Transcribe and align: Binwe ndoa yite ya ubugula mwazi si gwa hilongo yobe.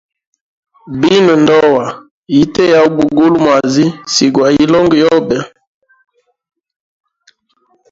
Binwe 0.99 1.33
ndoa 1.43 1.85
yite 2.33 2.63
ya 2.73 2.79
ubugula 2.87 3.37
mwazi 3.43 3.85
si 4.11 4.25
gwa 4.33 4.47
hilongo 4.55 4.95
yobe. 5.03 5.37